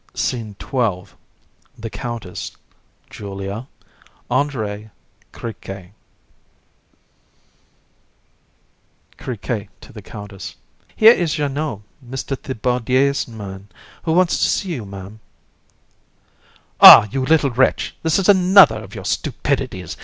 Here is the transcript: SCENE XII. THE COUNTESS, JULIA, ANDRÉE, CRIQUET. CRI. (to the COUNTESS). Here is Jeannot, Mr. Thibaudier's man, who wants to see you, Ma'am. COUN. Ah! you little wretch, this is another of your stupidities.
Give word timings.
SCENE 0.15 0.55
XII. 0.59 1.13
THE 1.77 1.91
COUNTESS, 1.91 2.53
JULIA, 3.11 3.67
ANDRÉE, 4.31 4.89
CRIQUET. 5.31 5.91
CRI. 9.19 9.69
(to 9.79 9.93
the 9.93 10.01
COUNTESS). 10.01 10.55
Here 10.95 11.13
is 11.13 11.35
Jeannot, 11.35 11.81
Mr. 12.03 12.35
Thibaudier's 12.35 13.27
man, 13.27 13.67
who 14.01 14.13
wants 14.13 14.39
to 14.39 14.47
see 14.47 14.73
you, 14.73 14.85
Ma'am. 14.85 15.19
COUN. 16.79 16.79
Ah! 16.81 17.07
you 17.11 17.23
little 17.23 17.51
wretch, 17.51 17.95
this 18.01 18.17
is 18.17 18.27
another 18.27 18.83
of 18.83 18.95
your 18.95 19.05
stupidities. 19.05 19.97